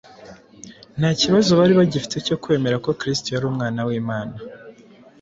[0.99, 4.35] Nta kibazo bari bagifite cyo kwemera ko Kristo yari Umwana w’Imana.